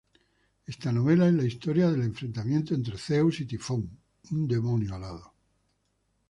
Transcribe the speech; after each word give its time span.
Esta 0.65 0.91
novela 0.91 1.27
es 1.27 1.33
la 1.35 1.43
historia 1.45 1.87
del 1.91 2.01
enfrentamiento 2.01 2.73
entre 2.73 2.97
Zeus 2.97 3.39
y 3.41 3.45
Tifón, 3.45 3.87
un 4.31 4.47
demonio 4.47 4.95
alado. 4.95 5.31